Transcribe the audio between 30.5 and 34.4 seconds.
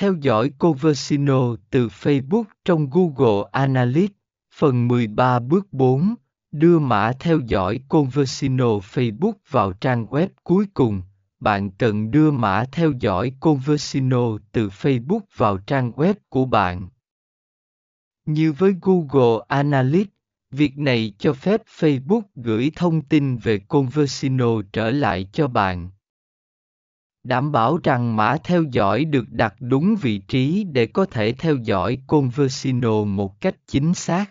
để có thể theo dõi conversino một cách chính xác.